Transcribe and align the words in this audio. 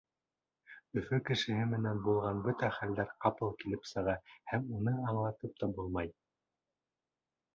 Өфө 0.99 1.17
кешеһе 1.25 1.65
менән 1.73 1.99
булған 2.07 2.39
бөтә 2.47 2.69
хәлдәр 2.79 3.11
ҡапыл 3.25 3.53
килеп 3.61 3.85
сыға 3.91 4.15
һәм 4.53 4.65
уны 4.79 4.93
аңлатып 5.11 5.53
та 5.61 5.69
булмай. 5.77 6.11